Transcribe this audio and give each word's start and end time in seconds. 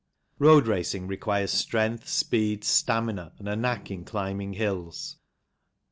Road 0.39 0.65
racing 0.65 1.05
requires 1.05 1.51
strength, 1.51 2.07
speed, 2.09 2.63
stamina, 2.63 3.33
and 3.37 3.47
a 3.47 3.55
knack 3.55 3.91
in 3.91 4.03
climbing 4.03 4.53
hills. 4.53 5.17